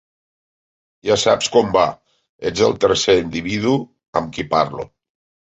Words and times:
Ja 1.09 1.17
saps 1.23 1.49
com 1.55 1.69
va, 1.75 1.83
ets 2.51 2.65
el 2.69 2.75
tercer 2.87 3.17
individu 3.21 3.77
amb 4.23 4.35
qui 4.39 4.49
parlo. 4.57 4.89